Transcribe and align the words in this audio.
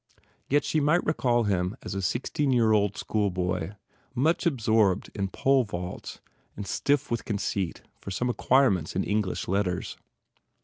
Yet 0.49 0.63
she 0.65 0.79
might 0.79 1.05
recall 1.05 1.43
him 1.43 1.77
as 1.83 1.93
a 1.93 2.01
sixteen 2.01 2.51
year 2.51 2.71
old 2.71 2.97
schoolboy 2.97 3.73
much 4.15 4.47
absorbed 4.47 5.11
in 5.13 5.27
polevaults 5.27 6.19
and 6.57 6.65
stiff 6.65 7.11
with 7.11 7.23
conceit 7.23 7.83
for 7.99 8.09
some 8.09 8.27
acquirements 8.27 8.95
in 8.95 9.03
English 9.03 9.47
letters. 9.47 9.97